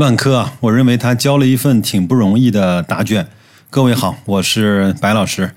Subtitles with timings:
[0.00, 3.28] 万科啊，我认为他交了一份挺不容易的答卷。
[3.68, 5.50] 各位好，我是白老师。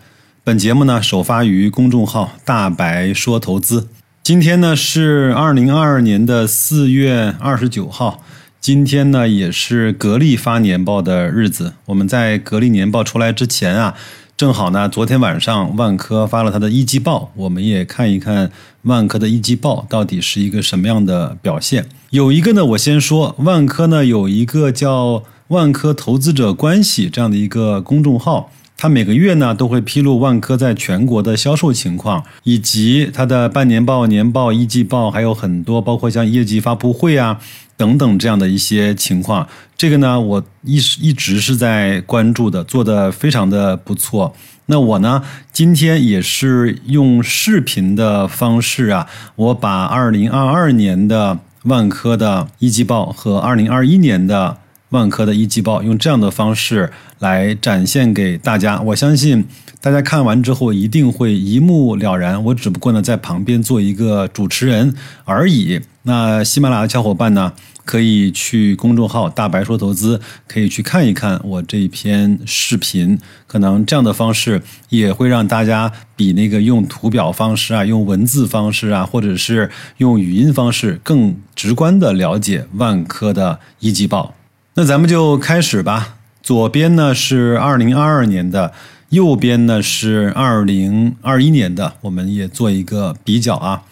[0.43, 3.87] 本节目呢首发于公众号“大白说投资”。
[4.21, 8.21] 今天呢是二零二二年的四月二十九号，
[8.59, 11.75] 今天呢也是格力发年报的日子。
[11.85, 13.95] 我们在格力年报出来之前啊。
[14.43, 21.85] 正好呢，昨天晚上万科发了它的一季报，我们也看一看万科的一季报到底是一个什么样的表现。
[22.09, 28.51] 有一个呢，我先说，万科呢有一个叫“万科投资者关系”这样的一个公众号，
[28.83, 37.39] 它每个月呢都会披露万科在全国的销售情况，以及它的半年报、年报、一季报，还有很多包括像业绩发布会啊。
[37.77, 39.47] 等等这样的一些情况，
[39.77, 44.35] 这个呢，我一一直是在关注的，做的非常的不错。
[44.65, 45.23] 那我呢，
[45.53, 54.57] 今天也是用视频的方式啊，我把二零二二年的万科的一季报和二零二一年的
[54.93, 58.79] 万科的一季报，用这样的方式来展现给大家。
[58.79, 59.43] 我相信
[59.81, 62.41] 大家看完之后一定会一目了然。
[62.45, 64.95] 我只不过呢，在旁边做一个主持人
[65.25, 65.81] 而已。
[66.03, 67.53] 那喜马拉雅的小伙伴呢，
[67.85, 73.17] 可以去公众号“大白说投资”，可以去看一看我这一篇视频。
[73.47, 84.35] 可能这样的方式也会让大家比那个用图表方式啊、用文字方式啊，或者是用语音方式更直观的了解万科的一季报。
[84.75, 86.15] 那咱们就开始吧。
[86.41, 88.73] 左边呢是二零二二年的，
[89.09, 93.83] 右边呢是二零二一年的，我们也做一个比较啊。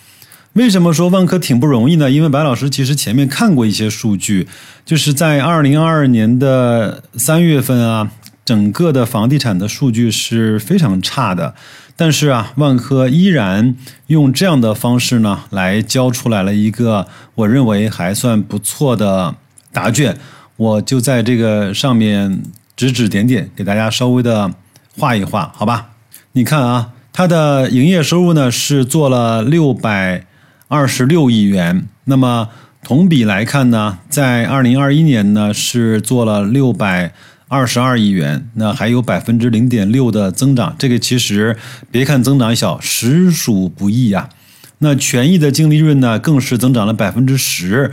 [0.54, 2.09] 为什么说万科挺不容易呢？
[2.09, 4.48] 因为白老师其实前面看过一些数据，
[4.84, 8.12] 就是在二零二二年的三月份啊，
[8.44, 11.54] 整个的房地产的数据是非常差的。
[11.96, 13.76] 但是啊，万科依然
[14.08, 19.36] 用这样的方式呢，来交出来了一个我认为还算不错的
[19.72, 20.18] 答卷。
[20.62, 22.44] 我就在这个上面
[22.76, 24.54] 指指点点，给大家稍微的
[24.95, 25.90] 画一画，好吧？
[26.34, 30.25] 你看啊，它的营业收入呢是做了六百。
[30.68, 32.47] 二十六亿元，那么
[32.81, 37.12] 同比来看呢，在二零二一年呢是做了六百
[37.50, 40.74] 二十二亿元，那还有百分之零点六的增长。
[40.80, 41.58] 这个其实
[41.91, 44.30] 别看增长小，实属不易啊。
[44.78, 47.91] 那权益的净利润呢，更是增长了百分之十，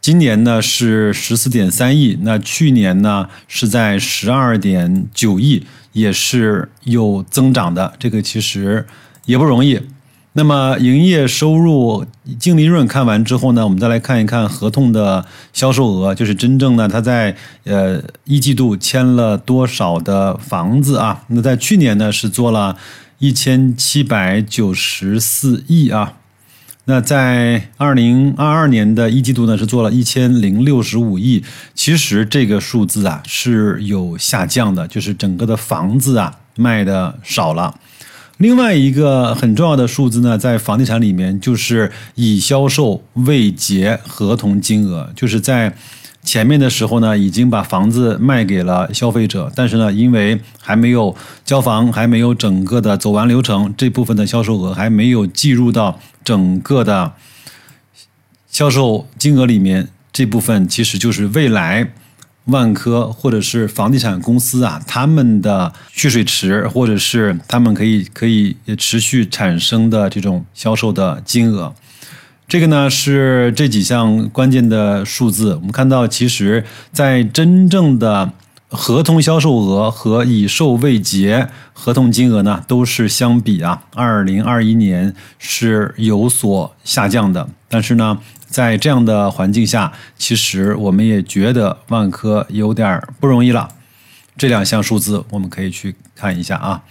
[0.00, 7.92] 今年呢是十四点三亿，那去年呢是在十二点九亿，也是有增长的。
[7.98, 8.86] 这个其实
[9.26, 9.80] 也不容易。
[10.34, 12.06] 那么营业收入、
[12.38, 17.34] 净利润看完之后呢，我们再来看一看合同的销售额，就是真正呢，他在
[17.64, 21.24] 呃一季度签了多少的房子啊？
[21.28, 22.76] 那在去年呢是做了
[23.18, 26.17] 一千七百九十四亿啊，
[26.90, 31.44] 那在二零二二年的一季度呢是做了一千零六十五亿。
[31.74, 37.78] 其实这个数字啊是有下降的，就是整个的房子啊卖的少了。
[38.38, 45.74] 另外一个很重要的数字呢，在房地产里面就是已销售未结合同金额，就是在
[46.28, 57.14] 前面的时候呢，已经把房子卖给了消费者，但是呢，因为还没有交房，还没有整个的走完流程，这部分的销售额还没有计入到整个的
[58.50, 61.94] 销售金额里面，这部分其实就是未来。
[62.48, 71.74] 万科或者是房地产公司啊，他们的蓄水池，或者是他们可以可以持续产生的这种销售的金额，
[72.48, 75.54] 这个呢是这几项关键的数字。
[75.56, 78.32] 我们看到，其实，在真正的
[78.68, 87.48] 合同销售额和已售未结合同金额呢，都是相比啊，二零二一年是有所下降的。
[87.68, 88.18] 但是呢。
[88.50, 93.68] 在这样的环境下，其实我们也觉得万科有点不容易了。
[94.38, 96.82] 这两项数字我们可以去看一下啊，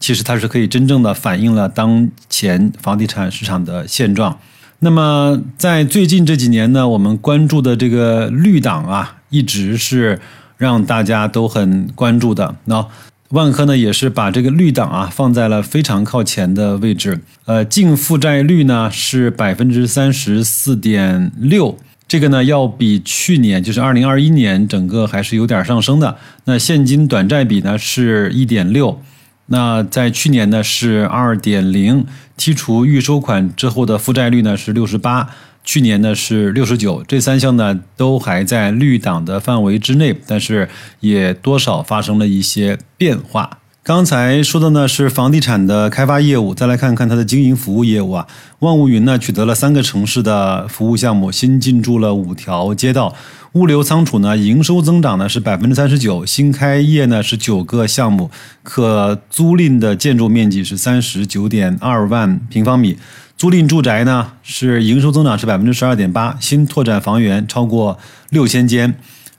[0.00, 4.38] 其实它是可以真正的反映了当前房地产市场的现状。
[4.80, 10.20] 那么在最近这几年呢，我们关注的这个绿党啊，一直是
[10.58, 12.54] 让大家都很关注的。
[12.66, 12.86] 那
[13.30, 17.18] 万科呢，也是把这个绿档啊放在了非常靠前的位置。
[17.46, 26.16] 呃，净负债率呢是百分之三十四点六，这个呢要比去年就是二零二一年整个还是有点上升的。
[26.44, 29.00] 那现金短债比呢是一点六，
[29.46, 32.06] 那在去年呢是二点零，
[32.38, 35.30] 剔除预收款之后的负债率呢是六十八。
[35.66, 40.68] 去年呢是六十九，这三项呢都还在绿党的范围之内，但是
[41.00, 43.60] 也多少发生了一些变化。
[43.84, 48.26] 刚才说的呢是房地产的开发业务，再来看看它的经营服务业务啊。
[48.60, 53.14] 万物云呢取得了三个城市的服务项目，新进驻了五条街道。
[53.52, 58.30] 物流仓储呢营收增长呢是百分之三十九，新开业呢是九个项目，
[58.62, 62.96] 可租赁的建筑面积是三十九点二万平方米。
[63.36, 67.98] 租赁住宅呢是营收增长是百分之十二点八，新拓展房源超过
[68.30, 68.94] 六千间。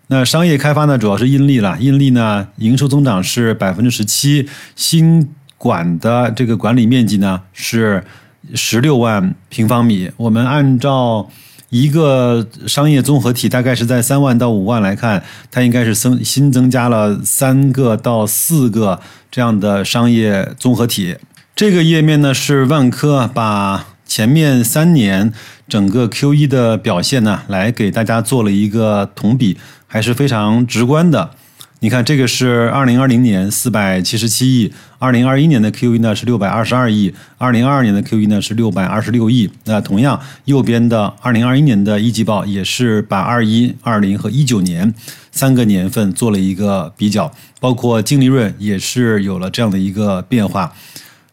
[0.07, 1.77] 那商业开发呢，主要是印利了。
[1.79, 8.03] 印利呢，营收增长是百分之十七，新馆的这个管理面积呢是
[8.53, 10.11] 十六万平方米。
[10.17, 11.27] 我们按照
[11.69, 18.99] 一个商业综合体大概是在三万到五万来看，它应该是增新增加了三个到四个
[19.31, 21.15] 这样的商业综合体。
[21.55, 25.33] 这个页面呢是万科把前面三年
[25.67, 29.57] 整个 Q 一的表现呢来给大家做了一个同比。
[29.95, 31.31] 还是非常直观的。
[31.79, 39.49] 你看，这个是二零二零年四百七十七亿，二零二一年的 Q 一呢是六百二十二亿，二零二二年的 Q 一呢是六百二十六亿。
[39.63, 44.93] 那同样，右边的二零二一年的一季报也是把二一、二零和一九年
[45.31, 47.31] 三个年份做了一个比较，
[47.61, 50.73] 包括净利润也是有了这样的一个变化。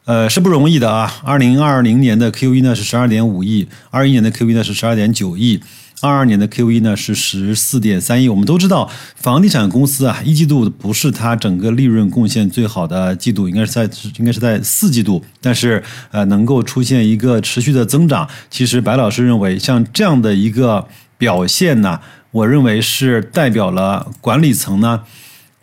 [0.05, 1.13] 呃，是不容易的啊。
[1.25, 5.61] 二零二零年的 Q 一呢是十二点五亿，二一年的 Q 一呢是十二点九亿。
[6.03, 8.29] 二二年的 Q 一呢是十四点三亿。
[8.29, 13.89] 我们都知道，房地产公司啊，一季度不是它整个利润贡献最好的季度，应该是在
[14.19, 15.25] 应该是在四季度。
[15.41, 22.01] 但是呃，能够出现一个持续的增长，其实白老师认为，像这样的一个表现呢，
[22.33, 25.03] 我认为是代表了管理层呢，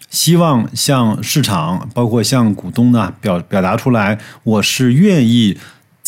[0.09, 5.57] 希望向市场，包括向股东呢表表达出来，我是愿意。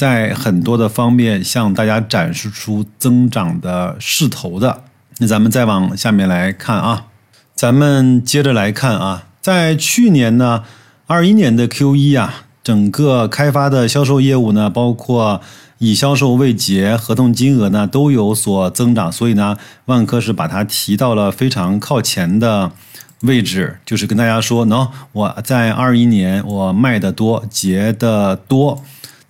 [0.01, 4.81] 在很多的方面向大家展示出增长的势头的，
[5.19, 7.06] 那咱们再往下面来看啊，
[7.53, 10.63] 咱们接着来看啊，在去年呢，
[11.06, 15.39] 二一年的 Q 一啊，整个开发的销售业务呢，包括
[15.77, 19.56] 已销售未结合同金额呢，都有所增长，所以呢，
[19.86, 22.71] 万科是把它提到了非常靠前的
[23.19, 28.81] 位置，就是跟大家说，喏，我在二一年我卖的多，结的多。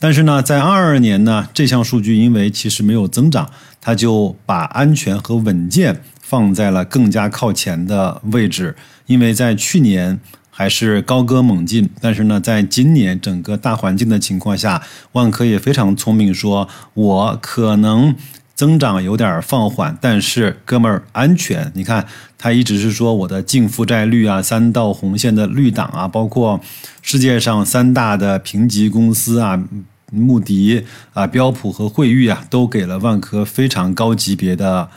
[0.03, 3.48] 但是呢，在二二年呢，这项数据因为其实没有增长，
[3.80, 8.75] 它就把安全和稳健放在了更加靠前的位置。
[9.06, 10.19] 因为在去年
[10.50, 14.81] 还是高歌猛进，但是呢，在今年整个大环境的情况下，
[15.12, 18.15] 万科也非常聪明，说我可能
[18.56, 21.71] 增长有点放缓，但是哥们儿安全。
[21.75, 22.07] 你看，
[22.39, 26.59] 他一直是说我的净负债率啊，三道红线的绿档啊，包括
[27.04, 29.63] 世界上三大的评级公司啊。
[30.12, 34.90] 穆迪啊、标普和惠誉啊，都给了万科非常高级别的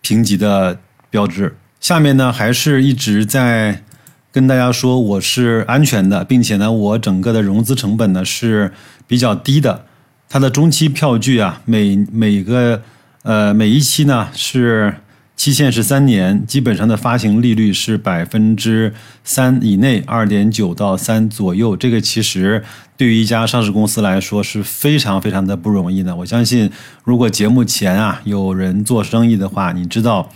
[0.00, 0.78] 评级的
[1.10, 1.56] 标志。
[1.80, 3.82] 下面呢，还是一直在
[4.30, 8.72] 跟大家说我是安全的，并且呢，我整个的融资成本呢是
[9.08, 9.86] 比较低的。
[10.28, 12.82] 它的中期票据啊，每每个
[13.22, 14.96] 呃每一期呢是。
[15.36, 21.76] 期限是三年，基本上的发行利率是百分之三以内，二点九到三左右。
[21.76, 22.64] 这个其实
[22.96, 26.16] 对于一家上市公司来说是非常非常的不容易的。
[26.16, 26.70] 我相信，
[27.04, 30.30] 如果节目前啊有人做生意的话，你知道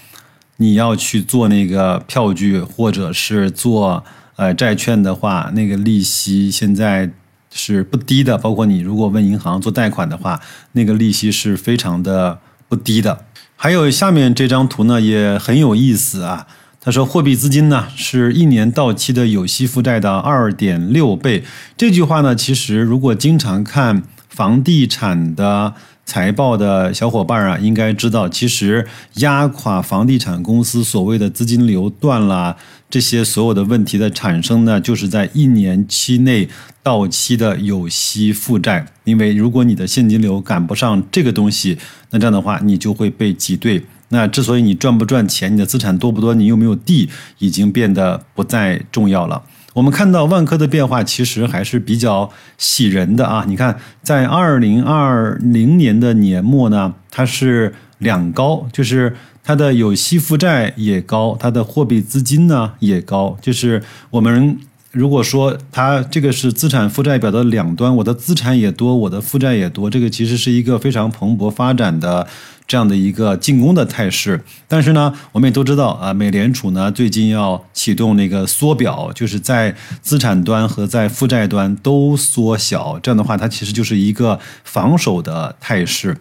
[0.58, 4.04] 你要去做那个票据或者是做
[4.36, 7.10] 呃债券的话，那个利息现在
[7.50, 8.36] 是不低的。
[8.36, 10.38] 包括你如果问银行做贷款的话，
[10.72, 12.38] 那个利息是非常的
[12.68, 13.24] 不低的。
[13.62, 16.46] 还有下面这张图呢，也很有意思啊。
[16.80, 21.44] 他说，货币资金呢是一年到期的有息负债的二点六倍。
[21.76, 25.74] 这句话呢，其实如果经常看房地产的。
[26.10, 28.84] 财报的小伙伴啊，应该知道，其实
[29.18, 32.56] 压垮房地产公司所谓的资金流断了，
[32.90, 36.48] 这些所有的问题的产生呢，就是在一年期内
[36.82, 38.84] 到期的有息负债。
[39.04, 41.78] 因为如果你的现金流赶不上这个东西，
[42.10, 43.80] 那这样的话你就会被挤兑。
[44.08, 49.40] 那之所以你赚不赚钱，你的资产多不多，你有没有地，已经变得不再重要了。
[49.74, 53.44] 我们看到万科的变化其实还是比较喜人的啊！
[53.46, 63.36] 你看，在二零二零年的年末呢，它是两高，就是它的有息负债也高，它的货币资金呢也高。
[63.40, 64.58] 就是我们
[64.90, 72.26] 如果说它这个是资产负债表的两端，我的资产也多，我的负债也多，这个其实是一个非常蓬勃发展的。
[72.66, 86.16] 这样的一个进攻的态势，但是呢，我们也都知道啊，美联储呢最近要启动那个缩表，就是在资产端和在负债端都缩小，这样的话，它其实就是一个防守的态势。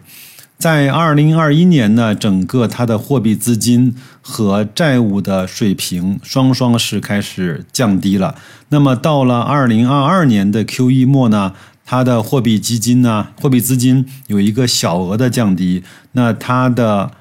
[0.60, 8.34] 在二零二一年呢，整个它的货币资金和债务的水平双双是开始降低了。
[8.68, 11.54] 那么到了二零二二年的 Q 一末呢，
[11.86, 17.12] 它的货币基金呢，货币资金有一个小额的降低，那它的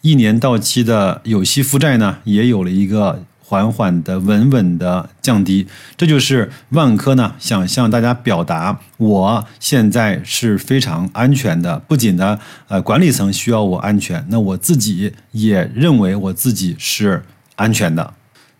[0.00, 3.22] 一年到期的有息负债呢，也有了一个。
[3.52, 11.78] 缓缓的、稳稳的降低，这就是万科呢想向大家表达，我现在是非常安全的。
[11.80, 17.24] 不仅呢，呃，管理层需要我安全，那我自己也认为我自己是
[17.56, 18.14] 安全的。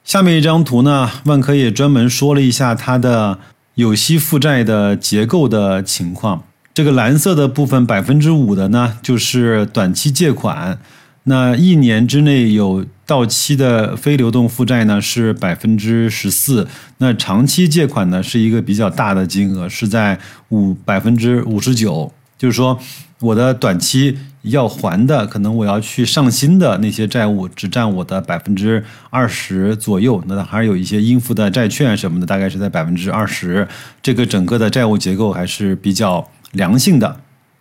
[0.04, 3.38] 下面一张图呢，万科也专门说了一下它的
[3.76, 6.42] 有息负债的结构的情况。
[6.75, 10.78] 这个蓝色的部分，百分之五的呢，就是短期借款。
[11.25, 16.66] 那一年之内有到期的非流动负债呢是百分之十四，
[16.97, 22.11] 那长期借款呢是一个比较大的金额，是在五百分之五十九。
[22.38, 22.78] 就是说，
[23.21, 30.25] 我的短期要还的，可能我要去上新的那些债务，只占我的百分之二十左右。
[30.26, 33.69] 那还有一些应付的债券什么的，大概是在百分之二十。
[34.02, 37.21] 这个整个的债务结构还是比较良性的。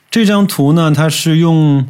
[0.10, 1.86] 这张图呢，它是用。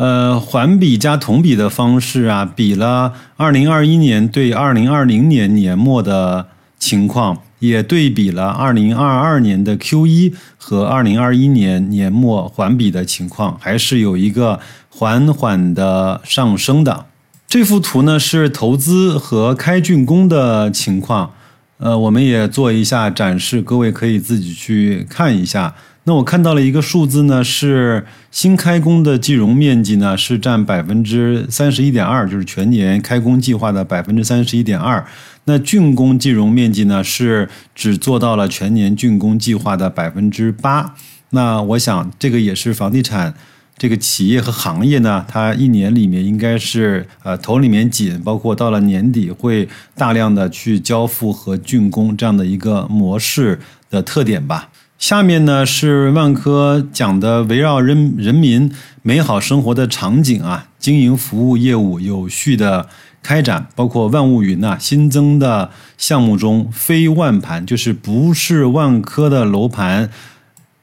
[0.00, 6.46] 呃，环比加同比的方式啊，比了二零二一年对二零二零年年末的
[6.78, 17.04] 情况，也对比了二零二二年的 Q 一和二零二一年年末环比的情况，还是有一个缓缓的上升的。
[17.46, 21.34] 这幅图呢是投资和开竣工的情况，
[21.76, 25.74] 呃，我们也做一下展示，各位可以自己去看一下。
[26.04, 35.06] 那我看到了一个数字呢，是新开工的计容面积呢是占百分之三十一点二，就是全年开工计划的百分之三十一点二。
[35.44, 40.94] 那竣工计容面积呢是只做到了全年竣工计划的百分之八。
[41.30, 43.34] 那我想这个也是房地产
[43.76, 54.70] 这个企业和行业呢，它一年里面应该是呃头里面紧，包括到了年底会大量的去交付和竣工这样的一个模式的特点吧。
[55.00, 62.86] 下面呢是万科讲的围绕人人民美好生活的场景啊，经营服务业务有序的
[63.22, 70.10] 开展，包括万物云呐新增的项目中，非万盘就是不是万科的楼盘。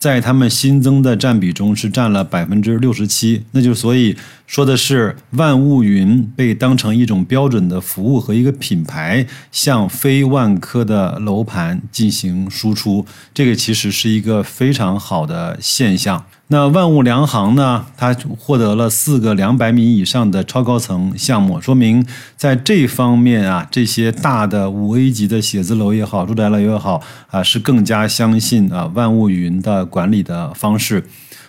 [0.07, 16.23] 在他们新增的占比中是占了百分之六十七，那就所以说的是万物云被当成一种标准的服务和一个品牌向非万科的楼盘进行输出，这个其实是一个非常好的现象。
[16.49, 17.87] 那万物良行呢？
[17.97, 22.05] 它获得了四个两百米以上的超高层项目，说明
[22.37, 31.05] 在这方面啊，这些大的五 A 级的写字楼也好，住宅楼也好啊，是更加相信啊万物云的管理的方式。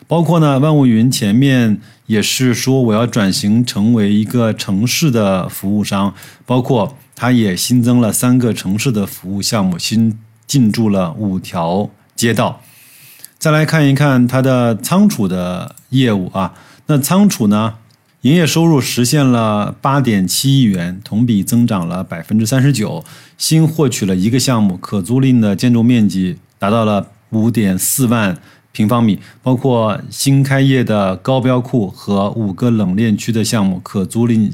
[0.09, 6.13] 包括呢，万物云前面也是说我要转型成为一个城市的服务商，
[6.45, 12.61] 包括它也新增了三个城市的服务项目，新进驻了五条街道。
[13.39, 16.55] 再来看一看它的仓储的业务啊，
[16.87, 17.75] 那仓储呢，
[18.23, 23.05] 营业收入实现了八点七亿元，同比增长了百分之三十九。
[23.37, 28.37] 新获取了一个项目，可租赁的建筑面积达到了五点四万
[28.73, 34.53] 平方米，包括新开业的高标库和五个冷链区的项目，可租赁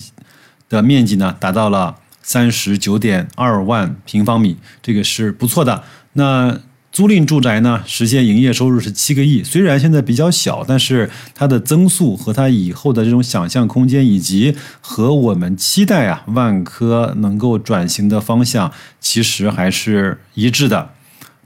[0.69, 5.83] 的面积呢达到了三十九点二万平方米，这个是不错的。
[6.13, 6.61] 那
[6.95, 18.71] 租赁住宅呢，实现营业收入是七个亿，虽然现在比较小，但是它的增速和它以后的这种想象空间，以及和我们期待啊万科能够转型的方向，
[19.01, 20.91] 其实还是一致的。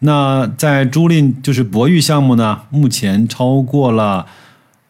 [0.00, 4.26] 那在租赁就是博裕项目呢，目前超过了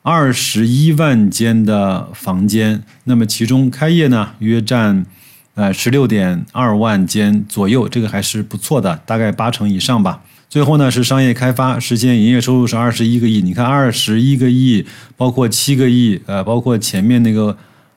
[0.02, 5.06] 二十一万间的房间，那么其中开业呢约占
[5.54, 10.22] 呃十六点二万间左右，这个还是不错的，大概八成以上吧。
[10.48, 13.42] 最后呢是商业开发，实现营业收入是二十一个亿。
[13.42, 14.82] 你看二十一个亿，
[15.14, 17.54] 包括七个亿，呃，包括前面那个，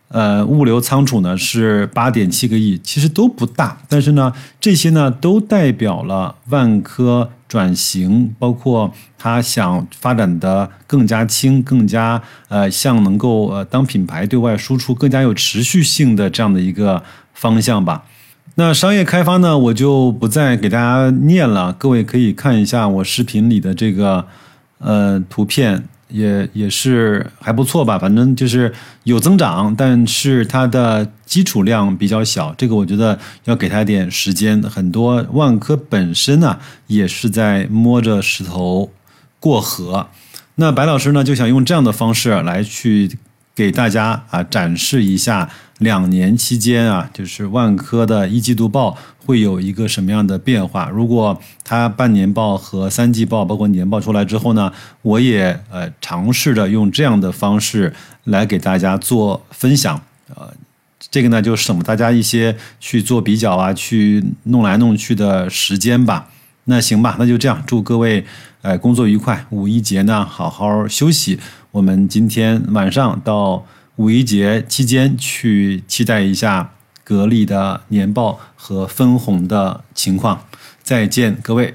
[0.10, 3.78] 呃，物流仓储呢是八点七个亿，其实都不大。
[3.88, 17.02] 但是呢，这些呢都代表了万科转型，包括他想发展的更加轻、更加呃，像能够呃当品牌对外输出、更加有持续性的这样的一个
[17.34, 18.04] 方向吧。
[18.56, 24.26] 那商业开发呢，我就不再给大家念了，各位可以看一下我视频里的这个
[24.80, 28.74] 呃图片，也也是还不错吧，反正就是
[29.06, 34.62] 有增长，但是它的基础量比较小，这个我觉得要给它点时间。
[34.64, 38.92] 很多万科本身呢，也是在摸着石头
[39.40, 40.08] 过河。
[40.56, 43.18] 那白老师呢就想用这样的方式来去
[43.56, 45.50] 给大家啊展示一下
[45.82, 48.96] 两年期间啊，就是万科的一季度报
[49.26, 50.88] 会有一个什么样的变化。
[50.90, 54.72] 如果它半年报和三季报，包括年报出来之后呢，
[55.02, 57.92] 我也呃尝试着用这样的方式
[58.26, 60.00] 来给大家做分享，
[60.36, 60.54] 呃，
[61.10, 66.30] 这个呢就省大家一些去做比较啊，去弄来弄去的时间吧。
[66.66, 68.24] 那行吧，那就这样，祝各位
[68.62, 71.40] 呃工作愉快，五一节呢好好休息。
[71.72, 73.66] 我们今天晚上到
[73.98, 76.72] 五一节期间去期待一下
[77.04, 80.46] 格力的年报和分红的情况。
[80.82, 81.74] 再见，各位。